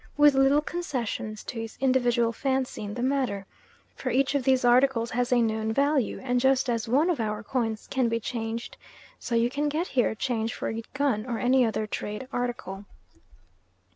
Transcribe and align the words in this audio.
with 0.17 0.33
little 0.33 0.63
concessions 0.63 1.43
to 1.43 1.59
his 1.61 1.77
individual 1.79 2.31
fancy 2.33 2.83
in 2.83 2.95
the 2.95 3.03
matter, 3.03 3.45
for 3.95 4.09
each 4.09 4.33
of 4.33 4.43
these 4.43 4.65
articles 4.65 5.11
has 5.11 5.31
a 5.31 5.39
known 5.43 5.71
value, 5.71 6.19
and 6.23 6.39
just 6.39 6.71
as 6.71 6.87
one 6.87 7.07
of 7.07 7.19
our 7.19 7.43
coins 7.43 7.85
can 7.85 8.09
be 8.09 8.19
changed, 8.19 8.77
so 9.19 9.35
you 9.35 9.47
can 9.47 9.69
get 9.69 9.85
here 9.89 10.15
change 10.15 10.55
for 10.55 10.69
a 10.69 10.81
gun 10.95 11.23
or 11.27 11.37
any 11.37 11.63
other 11.63 11.85
trade 11.85 12.27
article. 12.33 12.85